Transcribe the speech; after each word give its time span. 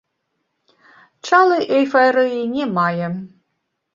Чалы 1.27 1.57
эйфарыі 1.79 2.41
не 2.55 2.65
мае. 2.77 3.07